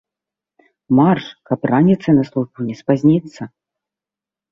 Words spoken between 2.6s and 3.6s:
не спазніцца!